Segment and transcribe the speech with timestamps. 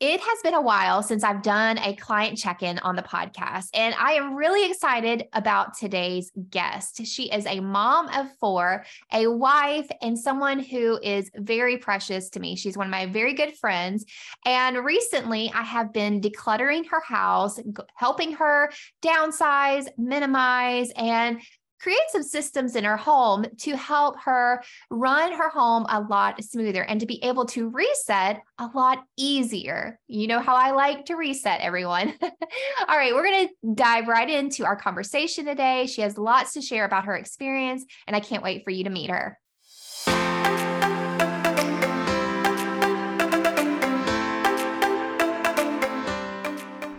[0.00, 3.68] It has been a while since I've done a client check in on the podcast,
[3.74, 7.04] and I am really excited about today's guest.
[7.04, 12.40] She is a mom of four, a wife, and someone who is very precious to
[12.40, 12.56] me.
[12.56, 14.06] She's one of my very good friends.
[14.46, 17.60] And recently, I have been decluttering her house,
[17.94, 18.72] helping her
[19.02, 21.42] downsize, minimize, and
[21.80, 26.82] create some systems in her home to help her run her home a lot smoother
[26.84, 29.98] and to be able to reset a lot easier.
[30.06, 32.12] You know how I like to reset everyone.
[32.22, 35.86] All right, we're going to dive right into our conversation today.
[35.86, 38.90] She has lots to share about her experience, and I can't wait for you to
[38.90, 39.38] meet her.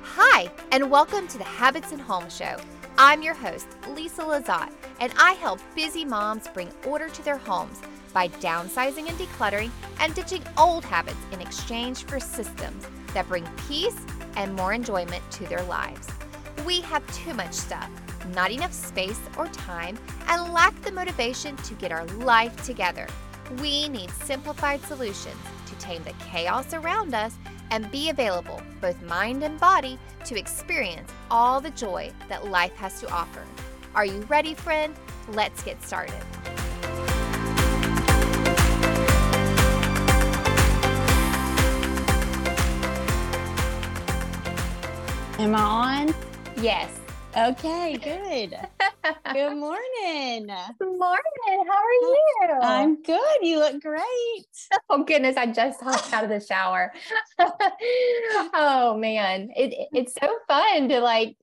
[0.03, 2.57] Hi, and welcome to the Habits and Home Show.
[2.97, 7.81] I'm your host, Lisa Lazat, and I help busy moms bring order to their homes
[8.13, 13.97] by downsizing and decluttering and ditching old habits in exchange for systems that bring peace
[14.35, 16.07] and more enjoyment to their lives.
[16.65, 17.89] We have too much stuff,
[18.35, 19.97] not enough space or time,
[20.27, 23.07] and lack the motivation to get our life together.
[23.61, 27.35] We need simplified solutions to tame the chaos around us
[27.71, 32.99] and be available, both mind and body, to experience all the joy that life has
[32.99, 33.43] to offer.
[33.95, 34.93] Are you ready, friend?
[35.29, 36.13] Let's get started.
[45.39, 46.15] Am I on?
[46.57, 46.91] Yes.
[47.35, 48.59] Okay, good.
[49.33, 50.47] Good morning.
[50.79, 51.65] Good morning.
[51.67, 52.59] How are oh, you?
[52.61, 53.37] I'm good.
[53.41, 54.45] You look great.
[54.89, 56.93] Oh goodness, I just hopped out of the shower.
[58.53, 61.35] oh man, it it's so fun to like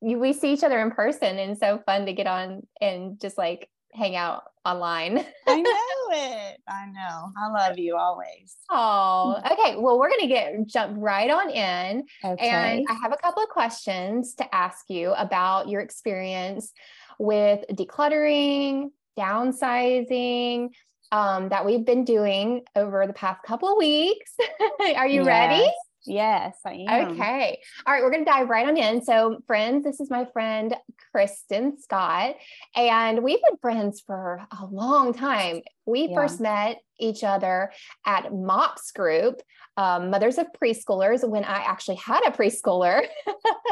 [0.00, 3.68] we see each other in person and so fun to get on and just like
[3.94, 5.24] hang out online.
[5.46, 6.60] I know it.
[6.68, 7.32] I know.
[7.36, 8.56] I love you always.
[8.70, 9.76] Oh, okay.
[9.76, 12.04] Well, we're going to get jump right on in.
[12.24, 12.48] Okay.
[12.48, 16.72] And I have a couple of questions to ask you about your experience
[17.18, 20.70] with decluttering, downsizing,
[21.12, 24.34] um, that we've been doing over the past couple of weeks.
[24.96, 25.26] Are you yes.
[25.26, 25.72] ready?
[26.04, 27.12] Yes, I am.
[27.12, 27.60] Okay.
[27.86, 28.02] All right.
[28.02, 29.04] We're going to dive right on in.
[29.04, 30.74] So, friends, this is my friend
[31.12, 32.34] Kristen Scott,
[32.74, 35.62] and we've been friends for a long time.
[35.86, 36.16] We yeah.
[36.16, 37.72] first met each other
[38.04, 39.42] at MOPS group,
[39.76, 43.06] um, Mothers of Preschoolers, when I actually had a preschooler.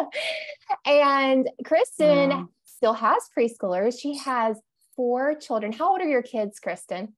[0.87, 2.49] and Kristen wow.
[2.81, 4.01] Still has preschoolers.
[4.01, 4.59] She has
[4.97, 5.71] four children.
[5.71, 7.15] How old are your kids, Kristen?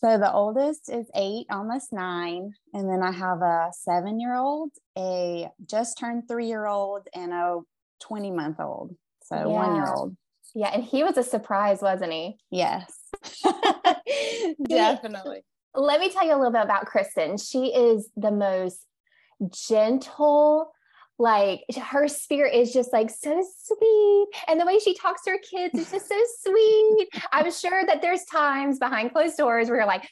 [0.00, 2.54] So the oldest is eight, almost nine.
[2.72, 7.32] And then I have a seven year old, a just turned three year old, and
[7.32, 7.60] a
[8.00, 8.96] 20 month old.
[9.22, 9.44] So yeah.
[9.44, 10.16] one year old.
[10.56, 10.70] Yeah.
[10.74, 12.36] And he was a surprise, wasn't he?
[12.50, 12.92] Yes.
[14.68, 15.44] Definitely.
[15.76, 17.38] Let me tell you a little bit about Kristen.
[17.38, 18.84] She is the most
[19.68, 20.72] gentle,
[21.18, 24.26] like her spirit is just like so sweet.
[24.48, 27.08] And the way she talks to her kids is just so sweet.
[27.32, 30.08] I'm sure that there's times behind closed doors where you're like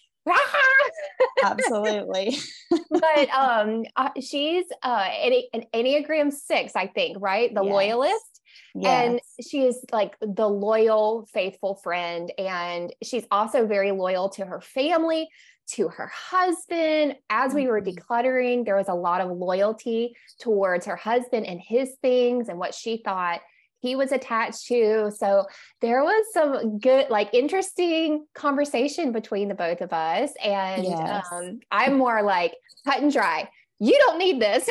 [1.45, 2.37] absolutely.
[2.91, 7.53] But um uh, she's uh an, an enneagram six i think right?
[7.55, 7.73] The yes.
[7.73, 8.41] loyalist.
[8.75, 9.09] Yes.
[9.09, 12.33] and she is like the loyal faithful friend.
[12.39, 15.29] And she's also very loyal to her family
[15.73, 17.17] to her husband.
[17.31, 17.99] As we were mm-hmm.
[17.99, 22.75] decluttering, there was a lot of loyalty towards her husband and his things and what
[22.75, 23.41] she thought
[23.83, 25.11] he was attached to.
[25.11, 25.47] So
[25.81, 30.31] there was some good, like interesting conversation between the both of us.
[30.43, 31.27] And yes.
[31.33, 33.49] um, I'm more like cut and dry.
[33.81, 34.69] You don't need this.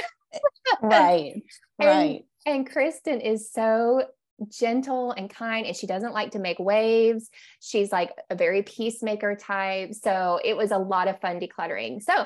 [0.81, 1.43] right.
[1.79, 2.25] And, right.
[2.45, 4.03] And Kristen is so
[4.49, 7.29] gentle and kind and she doesn't like to make waves.
[7.59, 9.93] She's like a very peacemaker type.
[9.93, 12.01] So it was a lot of fun decluttering.
[12.01, 12.25] So,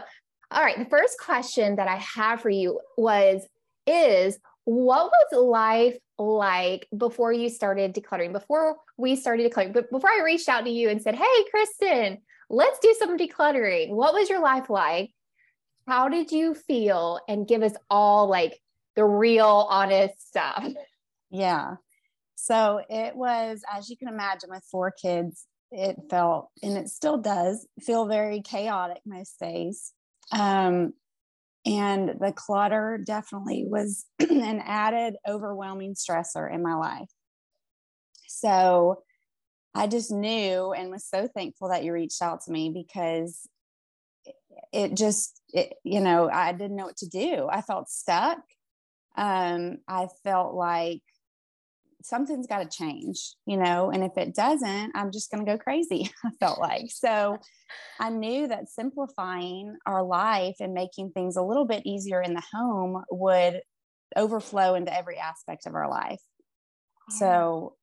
[0.51, 3.45] all right, the first question that I have for you was
[3.87, 8.31] is what was life like before you started decluttering?
[8.31, 12.19] Before we started decluttering, but before I reached out to you and said, "Hey, Kristen,
[12.49, 15.11] let's do some decluttering." What was your life like?
[15.87, 17.19] How did you feel?
[17.27, 18.59] And give us all like
[18.95, 20.67] the real honest stuff.
[21.29, 21.75] Yeah.
[22.45, 27.17] So it was, as you can imagine, with four kids, it felt, and it still
[27.17, 29.93] does feel very chaotic most days.
[30.31, 30.93] Um,
[31.65, 37.09] and the clutter definitely was an added overwhelming stressor in my life.
[38.27, 39.01] So
[39.73, 43.49] I just knew and was so thankful that you reached out to me because
[44.71, 47.47] it just, it, you know, I didn't know what to do.
[47.51, 48.37] I felt stuck.
[49.17, 51.01] Um, I felt like
[52.05, 55.57] something's got to change, you know, and if it doesn't, I'm just going to go
[55.57, 56.11] crazy.
[56.23, 57.39] I felt like so.
[57.99, 62.43] I knew that simplifying our life and making things a little bit easier in the
[62.53, 63.61] home would
[64.15, 66.21] overflow into every aspect of our life.
[67.09, 67.75] So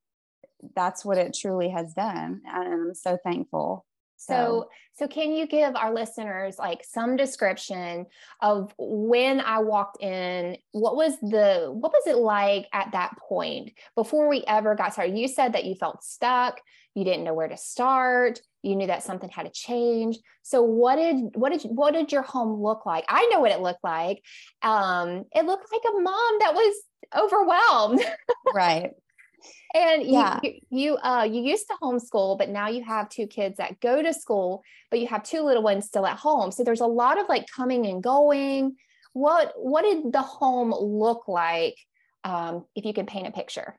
[0.75, 2.41] that's what it truly has done.
[2.45, 3.85] And I'm so thankful.
[4.25, 8.05] So, so can you give our listeners like some description
[8.41, 10.57] of when I walked in?
[10.71, 15.17] What was the what was it like at that point before we ever got started?
[15.17, 16.61] You said that you felt stuck,
[16.95, 20.17] you didn't know where to start, you knew that something had to change.
[20.41, 23.05] So what did what did what did your home look like?
[23.09, 24.23] I know what it looked like.
[24.61, 26.75] Um, it looked like a mom that was
[27.15, 28.05] overwhelmed.
[28.53, 28.91] right
[29.73, 30.39] and yeah.
[30.43, 34.01] you you uh you used to homeschool but now you have two kids that go
[34.01, 36.51] to school but you have two little ones still at home.
[36.51, 38.75] So there's a lot of like coming and going.
[39.13, 41.75] What what did the home look like
[42.23, 43.75] um, if you can paint a picture?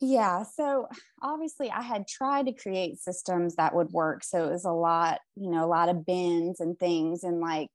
[0.00, 0.88] Yeah so
[1.20, 4.22] obviously i had tried to create systems that would work.
[4.22, 7.70] So it was a lot you know a lot of bins and things and like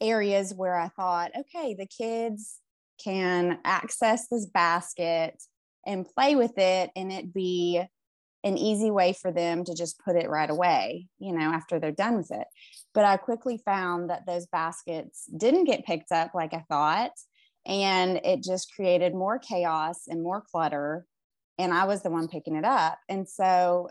[0.00, 2.60] areas where i thought okay the kids
[3.02, 5.42] can access this basket
[5.88, 7.82] and play with it and it be
[8.44, 11.90] an easy way for them to just put it right away, you know, after they're
[11.90, 12.46] done with it.
[12.94, 17.12] But I quickly found that those baskets didn't get picked up like I thought.
[17.66, 21.04] And it just created more chaos and more clutter.
[21.58, 22.98] And I was the one picking it up.
[23.08, 23.88] And so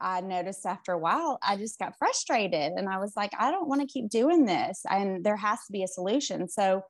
[0.00, 3.68] I noticed after a while, I just got frustrated and I was like, I don't
[3.68, 4.82] want to keep doing this.
[4.88, 6.48] And there has to be a solution.
[6.48, 6.82] So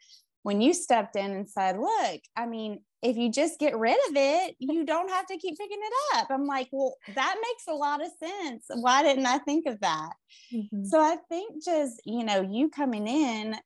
[0.44, 4.16] when you stepped in and said, Look, I mean, if you just get rid of
[4.16, 6.28] it, you don't have to keep picking it up.
[6.30, 8.64] I'm like, Well, that makes a lot of sense.
[8.68, 10.12] Why didn't I think of that?
[10.52, 10.84] Mm-hmm.
[10.84, 13.56] So I think just, you know, you coming in,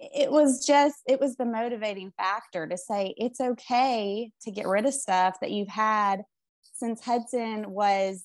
[0.00, 4.86] it was just, it was the motivating factor to say it's okay to get rid
[4.86, 6.22] of stuff that you've had
[6.74, 8.24] since Hudson was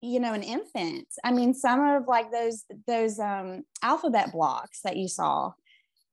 [0.00, 4.98] you know an infant i mean some of like those those um alphabet blocks that
[4.98, 5.50] you saw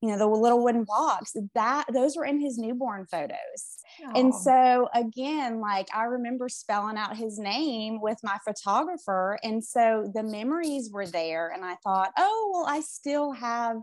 [0.02, 4.20] you know the little wooden blocks that those were in his newborn photos Aww.
[4.20, 10.12] and so again like i remember spelling out his name with my photographer and so
[10.14, 13.78] the memories were there and i thought oh well i still have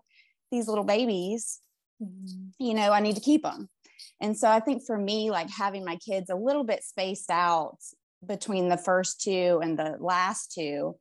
[0.50, 1.61] these little babies
[2.03, 2.49] mm-hmm.
[2.59, 3.69] you know i need to keep them
[4.20, 7.79] and so i think for me like having my kids a little bit spaced out
[8.26, 10.97] between the first two and the last two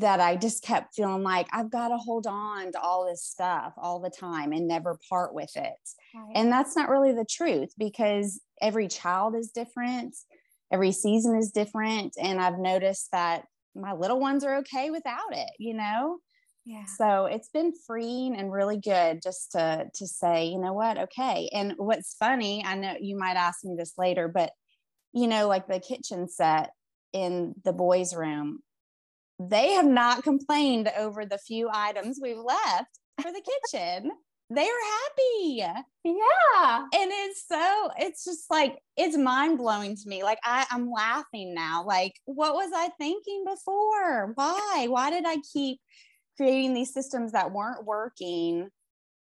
[0.00, 3.72] that I just kept feeling like I've got to hold on to all this stuff
[3.76, 5.72] all the time and never part with it.
[6.14, 6.32] Right.
[6.34, 10.16] And that's not really the truth because every child is different,
[10.72, 12.14] every season is different.
[12.20, 13.44] And I've noticed that
[13.74, 16.18] my little ones are okay without it, you know?
[16.64, 16.84] Yeah.
[16.98, 21.48] So it's been freeing and really good just to to say, you know what, okay.
[21.52, 24.50] And what's funny, I know you might ask me this later, but
[25.12, 26.70] you know, like the kitchen set
[27.12, 28.60] in the boys' room,
[29.38, 34.10] they have not complained over the few items we've left for the kitchen.
[34.50, 35.64] they are happy.
[36.04, 36.84] Yeah.
[36.94, 40.22] And it's so, it's just like, it's mind blowing to me.
[40.22, 41.84] Like, I, I'm laughing now.
[41.84, 44.32] Like, what was I thinking before?
[44.34, 44.86] Why?
[44.88, 45.80] Why did I keep
[46.36, 48.68] creating these systems that weren't working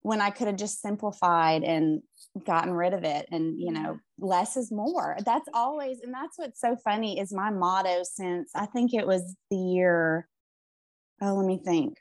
[0.06, 2.00] when I could have just simplified and
[2.46, 3.26] gotten rid of it?
[3.32, 5.16] And, you know, less is more.
[5.24, 9.34] That's always, and that's what's so funny is my motto since I think it was
[9.50, 10.28] the year,
[11.20, 11.98] oh, let me think.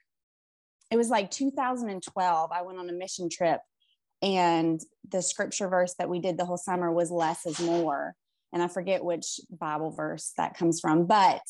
[0.92, 2.52] It was like 2012.
[2.52, 3.60] I went on a mission trip
[4.22, 4.80] and
[5.10, 8.14] the scripture verse that we did the whole summer was less is more.
[8.54, 11.42] And I forget which Bible verse that comes from, but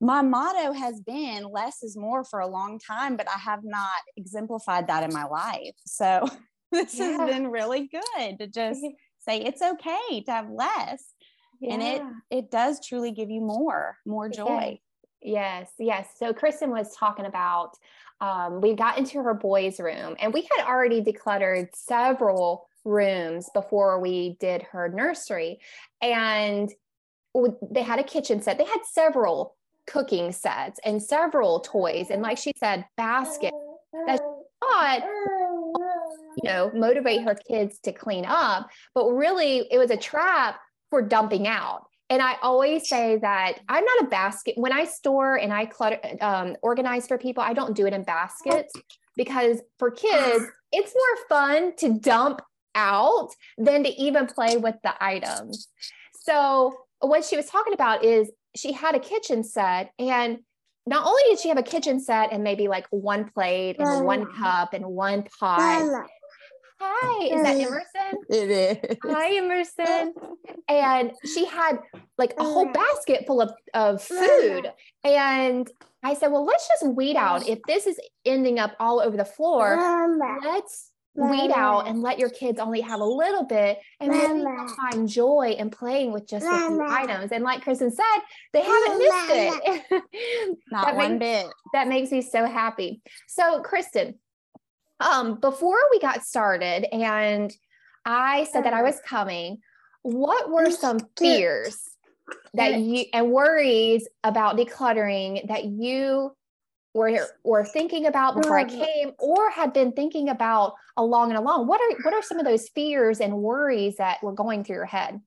[0.00, 4.02] my motto has been less is more for a long time, but I have not
[4.16, 5.74] exemplified that in my life.
[5.86, 6.28] So
[6.72, 7.16] this yeah.
[7.16, 8.80] has been really good to just
[9.24, 11.02] say it's okay to have less
[11.60, 11.74] yeah.
[11.74, 14.78] and it it does truly give you more more joy
[15.22, 17.72] yes yes so kristen was talking about
[18.20, 23.98] um, we got into her boys room and we had already decluttered several rooms before
[24.00, 25.58] we did her nursery
[26.00, 26.70] and
[27.70, 32.38] they had a kitchen set they had several cooking sets and several toys and like
[32.38, 33.52] she said basket
[34.06, 35.02] that she thought
[36.36, 38.68] you know, motivate her kids to clean up.
[38.94, 40.60] But really, it was a trap
[40.90, 41.86] for dumping out.
[42.10, 44.54] And I always say that I'm not a basket.
[44.56, 48.02] When I store and I clutter, um, organize for people, I don't do it in
[48.02, 48.72] baskets
[49.16, 52.42] because for kids, it's more fun to dump
[52.74, 55.68] out than to even play with the items.
[56.12, 60.38] So, what she was talking about is she had a kitchen set and
[60.86, 64.26] not only did she have a kitchen set and maybe like one plate and one
[64.34, 66.06] cup and one pot
[66.80, 68.20] Hi, is that Emerson?
[68.28, 68.96] It is.
[69.04, 70.12] Hi, Emerson.
[70.68, 71.78] and she had
[72.18, 74.70] like a whole basket full of, of food.
[75.04, 75.70] And
[76.02, 77.48] I said, well, let's just weed out.
[77.48, 79.78] If this is ending up all over the floor,
[80.44, 84.76] let's weed out and let your kids only have a little bit and maybe they'll
[84.90, 87.30] find joy in playing with just a few items.
[87.30, 88.18] And like Kristen said,
[88.52, 90.02] they haven't missed it.
[90.70, 91.52] Not one makes, bit.
[91.72, 93.00] That makes me so happy.
[93.28, 94.14] So Kristen,
[94.98, 97.52] um, before we got started and
[98.04, 99.58] I said that I was coming,
[100.02, 101.78] what were some fears
[102.54, 106.34] that you and worries about decluttering that you
[106.94, 111.66] were were thinking about before I came or had been thinking about along and along?
[111.66, 114.86] What are what are some of those fears and worries that were going through your
[114.86, 115.20] head?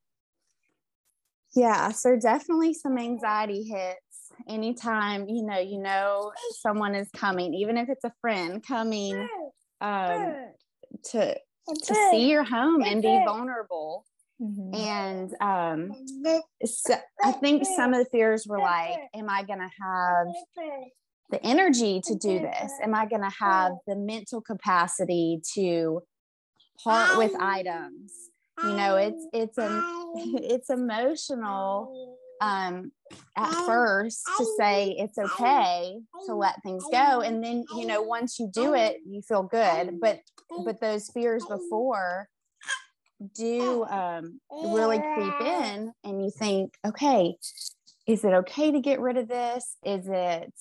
[1.56, 6.32] Yeah, so definitely some anxiety hits anytime you know you know
[6.62, 9.28] someone is coming, even if it's a friend coming
[9.82, 10.36] um,
[11.12, 11.36] to
[11.84, 14.06] to see your home and be vulnerable.
[14.42, 14.76] Mm-hmm.
[14.76, 15.92] And um,
[16.64, 20.28] so I think some of the fears were like, Am I going to have
[21.30, 22.72] the energy to do this?
[22.82, 26.02] Am I going to have the mental capacity to
[26.84, 28.14] part with items?
[28.64, 29.84] You know, it's it's a
[30.16, 32.92] it's emotional um
[33.36, 38.38] at first to say it's okay to let things go and then you know once
[38.40, 40.20] you do it you feel good but
[40.64, 42.28] but those fears before
[43.36, 47.36] do um really creep in and you think okay
[48.08, 49.76] is it okay to get rid of this?
[49.84, 50.54] Is it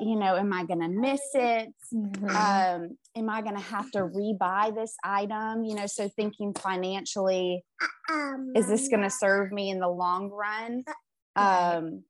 [0.00, 1.72] you know am i going to miss it?
[1.94, 2.26] Mm-hmm.
[2.26, 5.64] um am i going to have to rebuy this item?
[5.64, 7.64] You know so thinking financially
[8.56, 10.84] is this going to serve me in the long run?
[11.36, 12.02] Um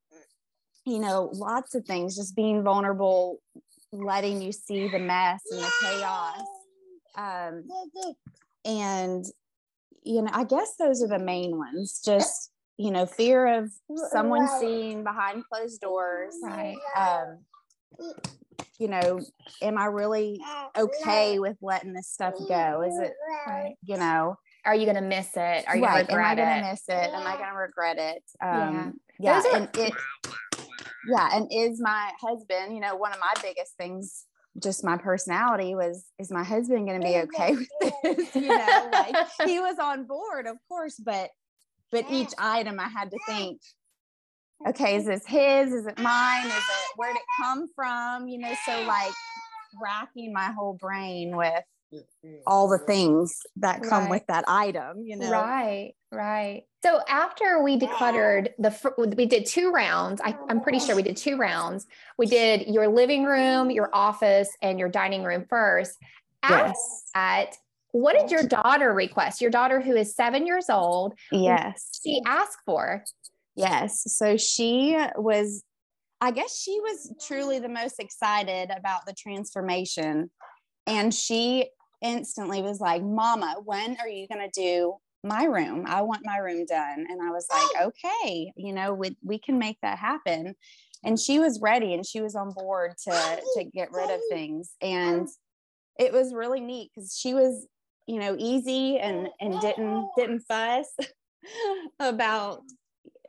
[0.86, 3.38] you know lots of things just being vulnerable
[3.92, 6.42] letting you see the mess and the chaos.
[7.16, 7.64] Um
[8.64, 9.24] and
[10.04, 12.51] you know i guess those are the main ones just
[12.82, 13.70] you know fear of
[14.10, 16.34] someone seeing behind closed doors.
[16.42, 16.76] Right.
[16.96, 17.38] Um
[18.78, 19.20] you know
[19.60, 20.40] am i really
[20.76, 22.82] okay with letting this stuff go?
[22.82, 23.12] Is it
[23.46, 23.74] right.
[23.84, 24.36] you know?
[24.64, 25.64] Are you going to miss it?
[25.66, 26.06] Are you right.
[26.06, 27.10] going to regret am i going to miss it?
[27.12, 28.22] Am i going to regret it?
[28.42, 29.56] Um yeah, yeah.
[29.56, 29.92] and it
[31.08, 34.24] yeah and is my husband you know one of my biggest things
[34.62, 38.34] just my personality was is my husband going to be okay with this?
[38.34, 41.30] You know like he was on board of course but
[41.92, 43.60] but each item i had to think
[44.66, 45.72] okay is this his?
[45.72, 46.46] Is it mine?
[46.46, 46.92] Is it ah.
[46.96, 48.28] where'd it come from?
[48.28, 49.12] You know so like
[49.82, 51.62] racking my whole brain with
[52.46, 54.10] all the things that come right.
[54.10, 55.30] with that item you know?
[55.30, 56.62] Right right.
[56.82, 61.16] So after we decluttered the we did two rounds I, i'm pretty sure we did
[61.16, 61.86] two rounds.
[62.18, 65.96] We did your living room your office and your dining room first.
[66.48, 67.04] Yes.
[67.14, 67.56] at
[67.92, 72.58] what did your daughter request your daughter who is seven years old yes she asked
[72.66, 73.04] for
[73.54, 75.62] yes so she was
[76.20, 80.30] i guess she was truly the most excited about the transformation
[80.86, 81.68] and she
[82.02, 85.84] instantly was like, Mama, when are you going to do my room?
[85.86, 87.06] I want my room done.
[87.08, 90.54] And I was like, okay, you know, we, we can make that happen.
[91.04, 94.72] And she was ready and she was on board to, to get rid of things.
[94.80, 95.28] And
[95.98, 97.66] it was really neat because she was,
[98.06, 100.86] you know, easy and, and didn't, didn't fuss
[102.00, 102.60] about,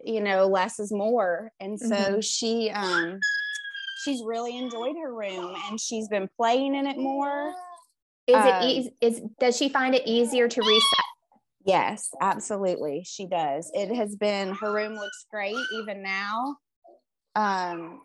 [0.04, 1.52] you know, less is more.
[1.60, 2.20] And so mm-hmm.
[2.20, 3.20] she, um,
[4.04, 7.54] she's really enjoyed her room and she's been playing in it more
[8.28, 8.96] is um, it easy?
[9.02, 11.06] Is does she find it easier to reset?
[11.66, 13.04] Yes, absolutely.
[13.06, 13.70] She does.
[13.74, 16.58] It has been her room looks great even now.
[17.36, 18.02] Um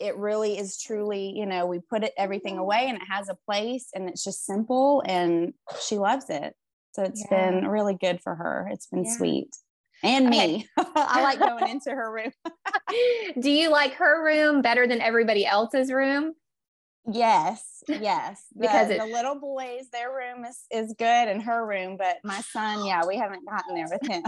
[0.00, 3.38] it really is truly, you know, we put it everything away and it has a
[3.46, 6.54] place and it's just simple and she loves it.
[6.92, 7.50] So it's yeah.
[7.50, 8.68] been really good for her.
[8.72, 9.16] It's been yeah.
[9.16, 9.56] sweet.
[10.02, 10.68] And me.
[10.78, 10.90] Okay.
[10.96, 12.32] I like going into her room.
[13.40, 16.34] Do you like her room better than everybody else's room?
[17.08, 18.42] Yes, yes.
[18.54, 22.16] The, because it, the little boys, their room is is good, and her room, but
[22.24, 24.24] my son, yeah, we haven't gotten there with him.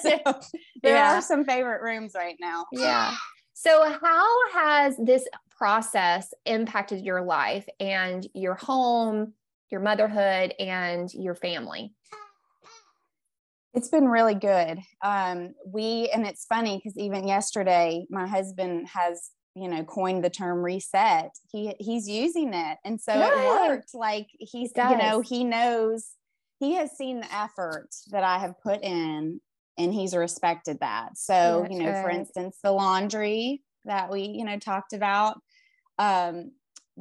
[0.00, 0.40] so
[0.84, 1.18] there yeah.
[1.18, 2.66] are some favorite rooms right now.
[2.70, 3.16] Yeah.
[3.54, 9.32] So, how has this process impacted your life and your home,
[9.70, 11.94] your motherhood, and your family?
[13.72, 14.80] It's been really good.
[15.02, 20.30] Um, we and it's funny because even yesterday, my husband has you know coined the
[20.30, 21.30] term reset.
[21.50, 22.78] He he's using it.
[22.84, 23.94] And so it worked.
[23.94, 26.10] Like he's you know he knows
[26.60, 29.40] he has seen the effort that i have put in
[29.78, 34.44] and he's respected that so That's you know for instance the laundry that we you
[34.44, 35.40] know talked about
[35.98, 36.52] um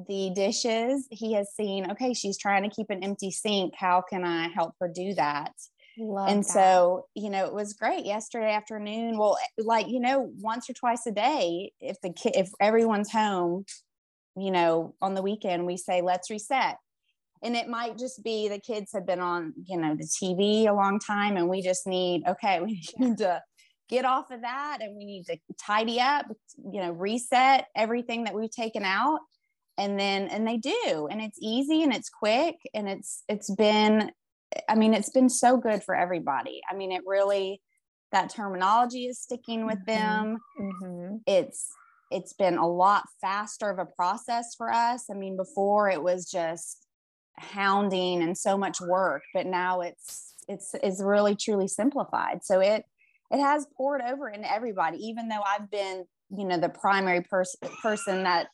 [0.07, 4.23] the dishes he has seen okay she's trying to keep an empty sink how can
[4.23, 5.51] i help her do that
[5.97, 6.49] Love and that.
[6.49, 9.17] so, you know, it was great yesterday afternoon.
[9.17, 13.65] Well, like, you know, once or twice a day, if the kid, if everyone's home,
[14.35, 16.77] you know, on the weekend, we say, let's reset.
[17.43, 20.73] And it might just be the kids have been on, you know, the TV a
[20.73, 23.41] long time and we just need, okay, we need to
[23.89, 26.25] get off of that and we need to tidy up,
[26.71, 29.19] you know, reset everything that we've taken out.
[29.77, 34.11] And then, and they do, and it's easy and it's quick and it's, it's been,
[34.69, 36.61] I mean, it's been so good for everybody.
[36.69, 37.59] I mean, it really,
[38.11, 39.85] that terminology is sticking with Mhm.
[39.87, 40.37] them.
[40.59, 41.21] Mhm.
[41.25, 41.67] It's,
[42.11, 45.05] it's been a lot faster of a process for us.
[45.09, 46.82] I mean, before it was just
[47.37, 52.43] hounding and so much work, but now it's, it's, it's really truly simplified.
[52.43, 52.83] So it,
[53.31, 57.59] it has poured over into everybody, even though I've been, you know, the primary person
[57.81, 58.47] person that,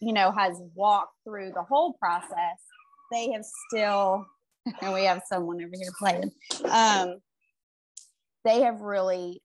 [0.00, 2.58] you know, has walked through the whole process.
[3.10, 4.24] They have still,
[4.82, 6.30] and we have someone over here playing.
[6.70, 7.18] Um,
[8.44, 9.42] they have really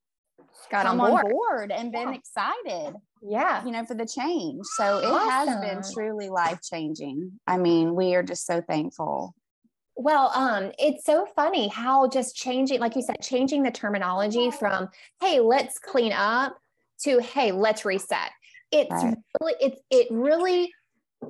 [0.71, 1.25] Got on board.
[1.25, 2.15] on board and been Yeah.
[2.15, 3.65] excited, Yeah.
[3.65, 4.63] you know, for the change.
[4.77, 7.39] So it has been truly life changing.
[7.47, 9.33] I mean, we are just so thankful.
[9.95, 14.89] Well, um, it's so funny how just changing, like you said, changing the terminology from
[15.19, 16.55] "Hey, let's clean up"
[17.03, 18.29] to "Hey, let's reset."
[18.71, 19.15] It's Right.
[19.41, 20.71] really, it's it really,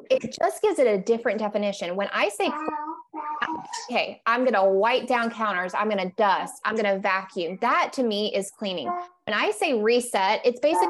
[0.10, 1.96] it just gives it a different definition.
[1.96, 2.51] When I say,
[3.89, 7.58] "Okay, I'm going to wipe down counters," I'm going to dust, I'm going to vacuum.
[7.62, 8.88] That to me is cleaning.
[8.88, 10.89] When I say reset, it's basically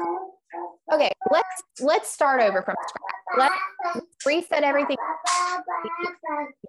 [0.92, 1.10] okay.
[1.30, 3.52] Let's let's start over from scratch.
[3.94, 4.96] Let's reset everything
[5.84, 5.90] you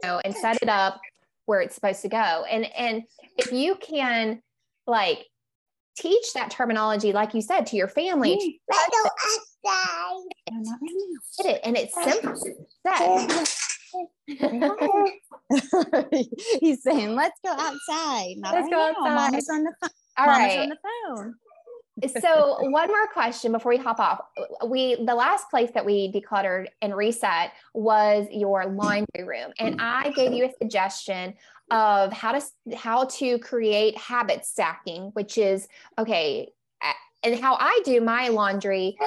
[0.04, 1.00] know, and set it up
[1.46, 2.46] where it's supposed to go.
[2.50, 3.04] And and
[3.38, 4.42] if you can
[4.88, 5.26] like
[5.98, 8.60] teach that terminology, like you said, to your family,
[10.52, 12.36] No, not right get it, and it's simple.
[12.86, 13.56] Set.
[16.62, 19.16] He's saying, "Let's go outside." Not Let's right go outside.
[19.16, 19.90] Mama's on the phone.
[20.18, 20.60] All Mama's right.
[20.60, 21.36] on the phone.
[22.22, 24.20] So one more question before we hop off.
[24.66, 30.12] We the last place that we decluttered and reset was your laundry room, and I
[30.12, 31.34] gave you a suggestion
[31.72, 36.50] of how to how to create habit stacking, which is okay.
[37.22, 38.98] And how I do my laundry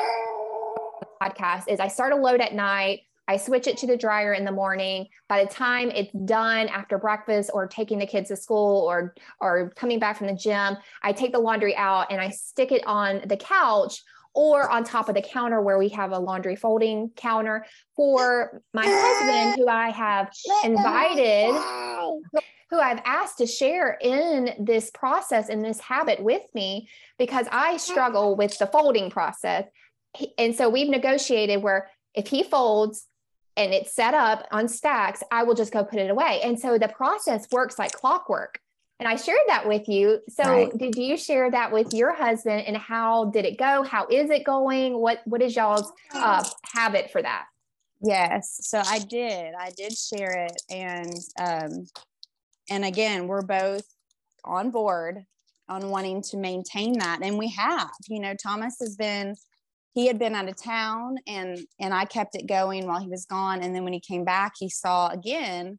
[1.22, 3.00] podcast is I start a load at night.
[3.32, 5.08] I switch it to the dryer in the morning.
[5.26, 9.70] By the time it's done after breakfast or taking the kids to school or or
[9.70, 13.22] coming back from the gym, I take the laundry out and I stick it on
[13.26, 14.02] the couch
[14.34, 17.64] or on top of the counter where we have a laundry folding counter
[17.96, 20.30] for my husband who I have
[20.62, 21.54] invited
[22.68, 27.78] who I've asked to share in this process in this habit with me because I
[27.78, 29.64] struggle with the folding process.
[30.36, 33.06] And so we've negotiated where if he folds
[33.56, 36.40] and it's set up on stacks, I will just go put it away.
[36.42, 38.58] And so the process works like clockwork.
[38.98, 40.20] And I shared that with you.
[40.28, 40.78] So Right.
[40.78, 43.82] did you share that with your husband and how did it go?
[43.82, 44.96] How is it going?
[44.96, 47.46] What what is y'all's uh, habit for that?
[48.00, 49.54] Yes, so I did.
[49.58, 51.86] I did share it, and um,
[52.70, 53.84] and again, we're both
[54.44, 55.24] on board
[55.68, 57.90] on wanting to maintain that, and we have.
[58.08, 59.36] You know, Thomas has been.
[59.94, 63.26] He had been out of town, and and I kept it going while he was
[63.26, 65.78] gone, and then when he came back, he saw again.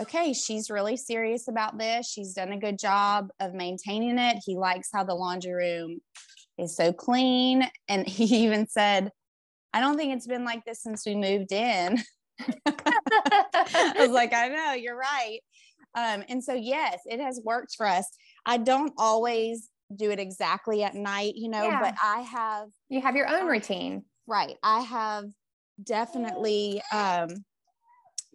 [0.00, 2.10] Okay, she's really serious about this.
[2.10, 4.38] She's done a good job of maintaining it.
[4.44, 6.00] He likes how the laundry room
[6.58, 9.10] is so clean, and he even said,
[9.72, 11.98] I don't think it's been like this since we moved in.
[12.66, 15.38] I was like, I know, you're right.
[15.94, 18.06] Um, and so, yes, it has worked for us.
[18.46, 21.80] I don't always do it exactly at night, you know, Yeah.
[21.80, 24.04] but I have, you have your own routine.
[24.26, 25.26] right, I have
[25.82, 27.28] definitely um,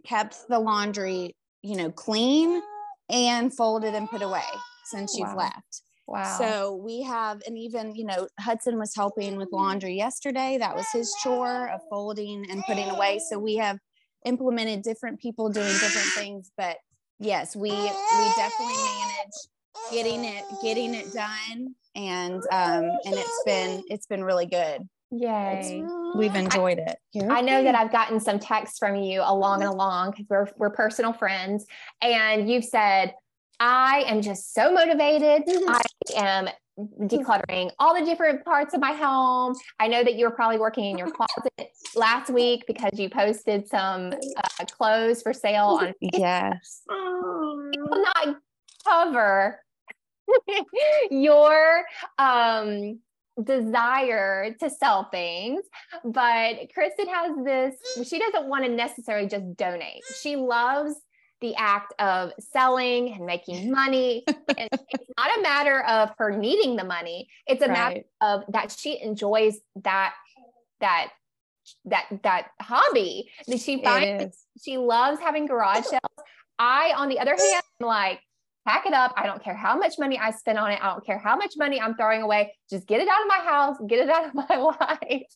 [0.05, 2.61] kept the laundry, you know, clean
[3.09, 4.41] and folded and put away
[4.85, 5.81] since you've left.
[6.07, 6.37] Wow.
[6.37, 10.57] So we have, and even, you know, Hudson was helping with laundry yesterday.
[10.57, 13.19] That was his chore of folding and putting away.
[13.29, 13.77] So we have
[14.25, 16.51] implemented different people doing different things.
[16.57, 16.77] But
[17.19, 19.37] yes, we we definitely manage
[19.91, 21.75] getting it getting it done.
[21.95, 24.87] And um and it's been it's been really good.
[25.11, 25.83] Yay.
[26.15, 26.97] We've enjoyed it.
[27.29, 30.69] I know that I've gotten some texts from you along and along because we're we're
[30.69, 31.65] personal friends,
[32.01, 33.13] and you've said,
[33.59, 35.43] "I am just so motivated.
[35.67, 35.81] I
[36.15, 36.49] am
[37.01, 39.55] decluttering all the different parts of my home.
[39.79, 43.67] I know that you were probably working in your closet last week because you posted
[43.67, 46.81] some uh, clothes for sale on Yes.
[46.87, 48.37] will not
[48.85, 49.59] cover
[51.11, 51.83] your
[52.17, 52.99] um
[53.43, 55.61] desire to sell things
[56.03, 57.75] but kristen has this
[58.07, 60.95] she doesn't want to necessarily just donate she loves
[61.41, 64.23] the act of selling and making money.
[64.57, 67.29] and it's not a matter of her needing the money.
[67.45, 67.73] It's a right.
[67.73, 70.13] matter of that she enjoys that
[70.79, 71.11] that
[71.85, 73.29] that that hobby.
[73.47, 76.01] That she finds she loves having garage sales.
[76.59, 78.19] I, on the other hand, am like,
[78.67, 79.13] pack it up.
[79.15, 80.79] I don't care how much money I spend on it.
[80.83, 82.53] I don't care how much money I'm throwing away.
[82.69, 85.27] Just get it out of my house, get it out of my life.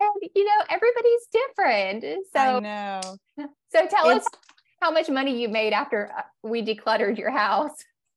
[0.00, 2.26] And you know, everybody's different.
[2.32, 3.00] So I know.
[3.72, 4.32] So tell it's, us
[4.80, 7.72] how much money you made after uh, we decluttered your house.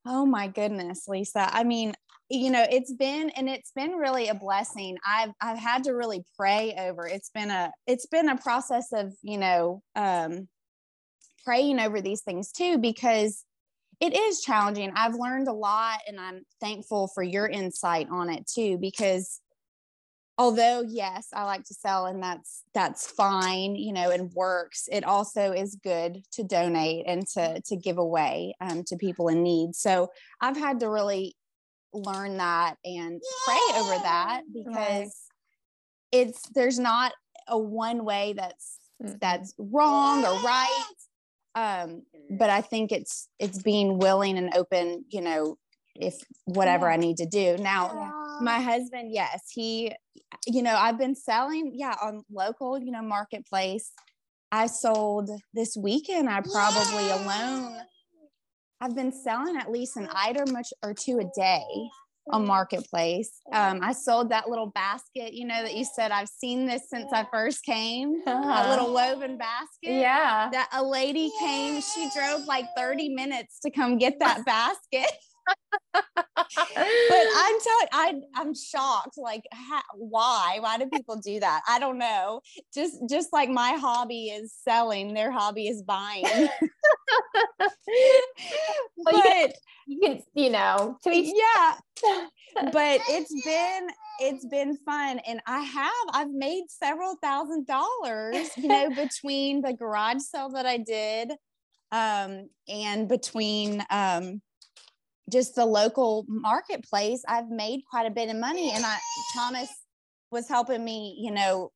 [0.06, 1.50] Oh my goodness, Lisa.
[1.52, 1.94] I mean,
[2.30, 4.98] you know, it's been and it's been really a blessing.
[5.06, 7.08] I've I've had to really pray over.
[7.08, 10.48] It's been a it's been a process of, you know, um
[11.44, 13.46] praying over these things too because
[14.00, 14.92] it is challenging.
[14.96, 19.42] I've learned a lot and I'm thankful for your insight on it too because
[20.38, 25.04] although yes i like to sell and that's that's fine you know and works it
[25.04, 29.76] also is good to donate and to to give away um, to people in need.
[29.76, 31.36] So i've had to really
[31.94, 35.10] learn that and pray over that because right.
[36.12, 37.14] it's there's not
[37.48, 40.86] a one way that's that's wrong or right
[41.58, 42.04] um
[42.38, 45.58] but i think it's it's being willing and open you know
[45.96, 46.16] if
[46.46, 47.58] whatever i need to do.
[47.58, 49.94] Now my husband yes he
[50.46, 53.92] you know, I've been selling, yeah, on local, you know, marketplace.
[54.52, 57.80] I sold this weekend, I probably alone,
[58.80, 61.64] I've been selling at least an item or two a day
[62.30, 63.32] on marketplace.
[63.52, 67.12] Um, I sold that little basket, you know, that you said I've seen this since
[67.14, 68.22] I first came.
[68.26, 68.64] Uh-huh.
[68.66, 69.92] A little woven basket.
[69.92, 70.50] Yeah.
[70.52, 75.12] That a lady came, she drove like 30 minutes to come get that basket
[75.94, 79.18] but I'm telling I I'm shocked.
[79.18, 80.58] Like, how, why?
[80.60, 81.62] Why do people do that?
[81.68, 82.42] I don't know.
[82.74, 86.24] Just just like my hobby is selling, their hobby is buying.
[89.04, 89.52] but you can,
[89.88, 91.76] you can, you know, to each- yeah.
[92.72, 93.88] but it's been
[94.20, 99.74] it's been fun and i have i've made several thousand dollars you know between the
[99.74, 101.32] garage sale that i did
[101.92, 104.42] um and between um
[105.32, 108.72] just the local marketplace, I've made quite a bit of money.
[108.72, 108.98] And I,
[109.36, 109.70] Thomas
[110.32, 111.72] was helping me, you know,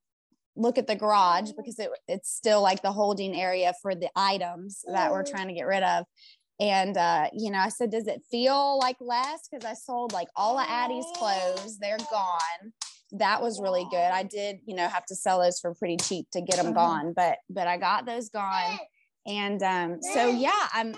[0.56, 4.84] look at the garage because it, it's still like the holding area for the items
[4.92, 6.04] that we're trying to get rid of.
[6.60, 9.48] And, uh, you know, I said, does it feel like less?
[9.50, 12.72] Because I sold like all of Addie's clothes, they're gone.
[13.12, 13.98] That was really good.
[13.98, 16.74] I did, you know, have to sell those for pretty cheap to get them uh-huh.
[16.74, 18.78] gone, but, but I got those gone
[19.26, 20.94] and um, so yeah i'm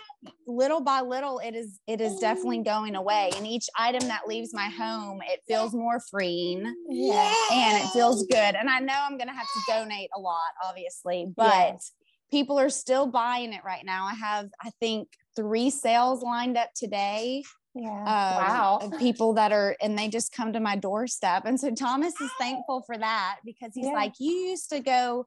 [0.46, 4.54] little by little it is it is definitely going away and each item that leaves
[4.54, 7.34] my home it feels more freeing yeah.
[7.52, 10.38] and it feels good and i know i'm going to have to donate a lot
[10.64, 11.92] obviously but yes.
[12.30, 16.70] people are still buying it right now i have i think three sales lined up
[16.74, 17.42] today
[17.76, 17.90] yeah.
[17.90, 18.90] Um, wow.
[19.00, 21.44] People that are, and they just come to my doorstep.
[21.44, 23.92] And so Thomas is thankful for that because he's yeah.
[23.92, 25.26] like, you used to go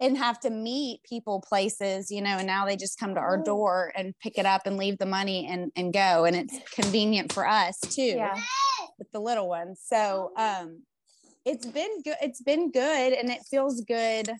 [0.00, 3.38] and have to meet people places you know and now they just come to our
[3.38, 7.32] door and pick it up and leave the money and and go and it's convenient
[7.32, 8.34] for us too yeah.
[8.98, 9.80] with the little ones.
[9.84, 10.82] So um
[11.44, 14.30] it's been good it's been good and it feels good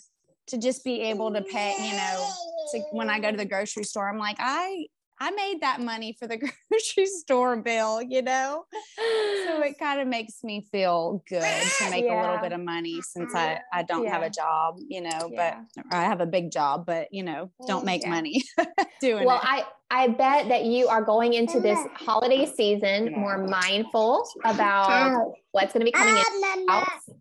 [0.49, 2.31] to just be able to pay you know
[2.73, 4.87] to when i go to the grocery store i'm like i
[5.18, 6.37] I made that money for the
[6.70, 8.64] grocery store bill, you know?
[8.66, 11.42] So it kind of makes me feel good
[11.79, 12.20] to make yeah.
[12.20, 13.37] a little bit of money since mm-hmm.
[13.37, 14.12] I, I don't yeah.
[14.12, 15.61] have a job, you know, yeah.
[15.74, 18.42] but I have a big job, but you know, don't mm, make money
[19.00, 19.42] doing well, it.
[19.44, 25.35] I, I bet that you are going into this holiday season more mindful about oh.
[25.52, 27.16] what's going to be coming in ah, house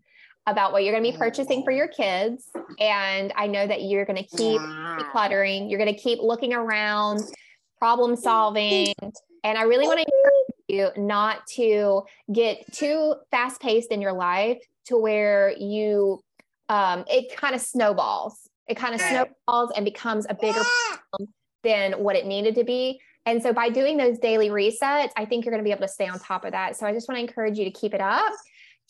[0.48, 2.50] about what you're going to be purchasing for your kids.
[2.80, 5.70] And I know that you're going to keep decluttering.
[5.70, 7.22] You're going to keep looking around
[7.86, 8.96] problem solving.
[9.44, 12.02] And I really want to encourage you not to
[12.34, 16.20] get too fast paced in your life to where you,
[16.68, 18.50] um, it kind of snowballs.
[18.68, 23.00] It kind of snowballs and becomes a bigger problem than what it needed to be.
[23.28, 25.88] And so by doing those daily resets, I think you're going to be able to
[25.88, 26.76] stay on top of that.
[26.76, 28.34] So I just want to encourage you to keep it up.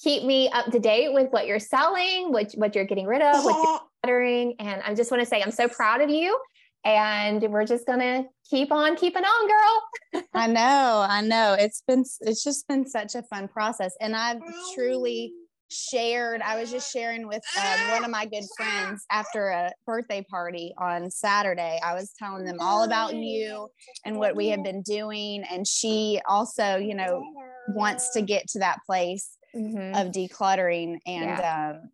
[0.02, 3.44] Keep me up to date with what you're selling, what, what you're getting rid of,
[3.44, 4.56] what you're cluttering.
[4.60, 6.40] And I just want to say I'm so proud of you
[6.86, 10.24] and we're just gonna keep on keeping on girl.
[10.34, 11.56] I know i know.
[11.60, 13.96] It's been it's just been such a fun process.
[14.00, 14.42] And i've
[14.74, 15.34] truly
[15.72, 20.24] shared i was just sharing with um, one of my good friends after a birthday
[20.30, 21.80] party on saturday.
[21.84, 23.68] I was telling them all about you
[24.06, 25.44] and what we have been doing.
[25.52, 27.24] And she also you know
[27.70, 29.96] wants to get to that place mm-hmm.
[29.96, 31.72] of decluttering and yeah.
[31.72, 31.90] um,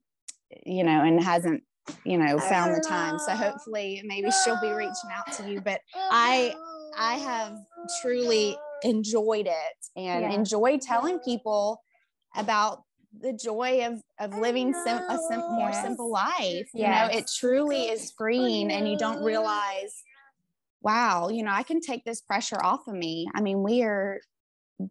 [0.66, 1.64] you know and hasn't
[2.04, 3.18] you know, found the time.
[3.20, 3.36] So ah.
[3.36, 5.62] hopefully maybe she'll be reaching out to you.
[5.62, 6.56] But I
[6.98, 7.58] I have
[8.02, 10.32] truly enjoyed it and yeah.
[10.32, 11.82] enjoy telling people
[12.36, 12.84] about
[13.20, 16.38] the joy of of living sim- a sim- more simple life.
[16.40, 16.70] Yes.
[16.74, 20.04] You know, it truly is freeing and you don't realize
[20.84, 23.28] wow, you know, I can take this pressure off of me.
[23.36, 24.20] I mean, we are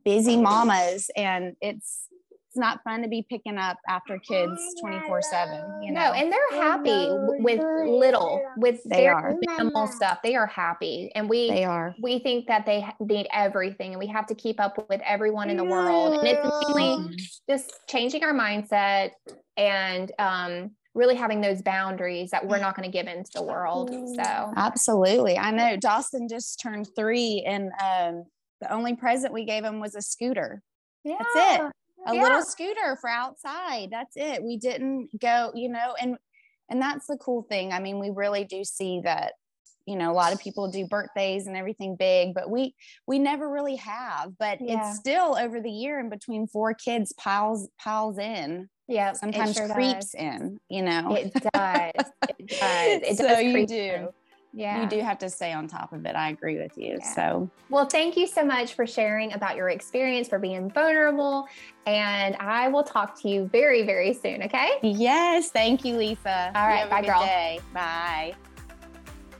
[0.04, 2.06] busy mamas and it's
[2.50, 6.00] it's not fun to be picking up after kids 24 7 you know?
[6.00, 7.06] No, and they're happy
[7.38, 9.36] with little with they are.
[9.40, 10.18] minimal stuff.
[10.24, 11.94] They are happy and we they are.
[12.02, 15.56] we think that they need everything and we have to keep up with everyone in
[15.56, 17.14] the world and it's really mm-hmm.
[17.48, 19.10] just changing our mindset
[19.56, 23.90] and um really having those boundaries that we're not going to give into the world
[24.16, 24.52] so.
[24.56, 25.38] Absolutely.
[25.38, 28.24] I know dawson just turned three and um
[28.60, 30.62] the only present we gave him was a scooter.
[31.04, 31.14] Yeah.
[31.18, 31.72] That's it
[32.06, 32.22] a yeah.
[32.22, 36.16] little scooter for outside that's it we didn't go you know and
[36.68, 39.32] and that's the cool thing i mean we really do see that
[39.86, 42.74] you know a lot of people do birthdays and everything big but we
[43.06, 44.88] we never really have but yeah.
[44.88, 49.68] it's still over the year and between four kids piles piles in yeah sometimes sure
[49.68, 50.14] creeps does.
[50.14, 51.92] in you know it does
[52.28, 54.08] it does it so does you do in
[54.52, 57.14] yeah you do have to stay on top of it i agree with you yeah.
[57.14, 61.46] so well thank you so much for sharing about your experience for being vulnerable
[61.86, 66.66] and i will talk to you very very soon okay yes thank you lisa all
[66.66, 67.60] right bye girl day.
[67.72, 68.34] bye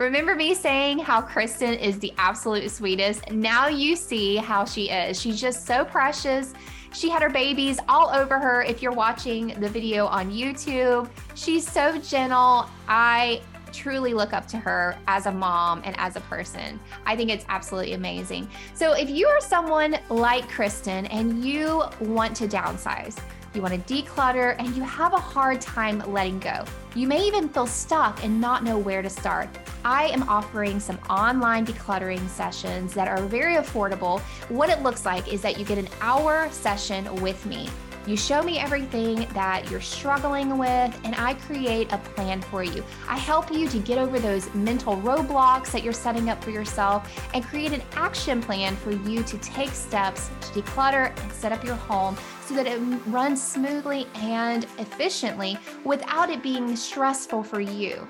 [0.01, 3.31] Remember me saying how Kristen is the absolute sweetest?
[3.31, 5.21] Now you see how she is.
[5.21, 6.55] She's just so precious.
[6.95, 8.63] She had her babies all over her.
[8.63, 12.65] If you're watching the video on YouTube, she's so gentle.
[12.89, 13.43] I
[13.73, 16.79] truly look up to her as a mom and as a person.
[17.07, 18.49] I think it's absolutely amazing.
[18.75, 23.19] So, if you are someone like Kristen and you want to downsize,
[23.55, 26.65] you want to declutter, and you have a hard time letting go.
[26.95, 29.49] You may even feel stuck and not know where to start.
[29.85, 34.21] I am offering some online decluttering sessions that are very affordable.
[34.51, 37.69] What it looks like is that you get an hour session with me.
[38.07, 42.83] You show me everything that you're struggling with, and I create a plan for you.
[43.07, 47.13] I help you to get over those mental roadblocks that you're setting up for yourself
[47.35, 51.63] and create an action plan for you to take steps to declutter and set up
[51.63, 58.09] your home so that it runs smoothly and efficiently without it being stressful for you.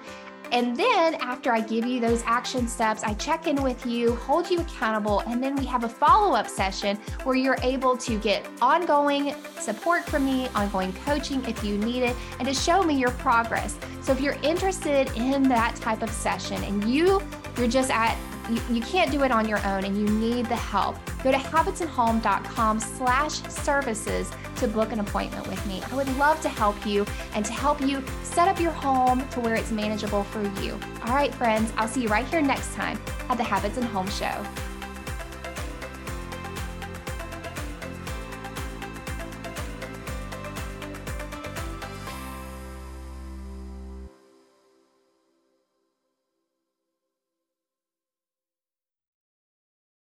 [0.53, 4.51] And then after I give you those action steps, I check in with you, hold
[4.51, 8.47] you accountable, and then we have a follow up session where you're able to get
[8.61, 13.13] ongoing support from me, ongoing coaching if you need it, and to show me your
[13.13, 13.79] progress.
[14.03, 17.23] So if you're interested in that type of session and you
[17.57, 18.17] you're just at
[18.71, 20.97] you, can't do it on your own and you need the help.
[21.23, 25.83] Go to habitsandhome.com slash services to book an appointment with me.
[25.91, 29.41] I would love to help you and to help you set up your home to
[29.41, 30.79] where it's manageable for you.
[31.07, 34.09] All right, friends, I'll see you right here next time at the Habits and Home
[34.11, 34.45] Show.